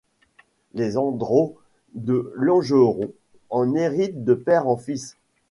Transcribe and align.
Les 0.73 0.97
Andrault 0.97 1.59
de 1.93 2.33
Langeron 2.35 3.11
en 3.51 3.75
héritent 3.75 4.23
de 4.23 4.33
père 4.33 4.67
en 4.67 4.75
fils. 4.75 5.15